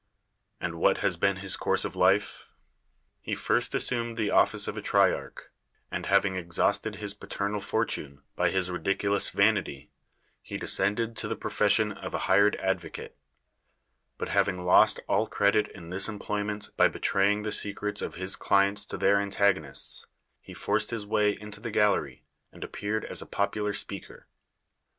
[0.59, 2.49] And wliat has been liis course of life?
[3.27, 5.49] lie firsr assnmefi tho office of a triearch,
[5.91, 9.89] and, having exhausted his ])ati rnal fortune Ity his ridiculoub THE WORLD'S FAMOUS ORATIONS vauity,
[10.41, 13.15] he descended to the profession of a hired advocate;
[14.17, 18.35] but having lost all credit in this em ployment by betraying the secrets of his
[18.35, 20.07] clients to their antagonists,
[20.41, 24.25] he forced his way into the gallery, and appeared as a popular speaker.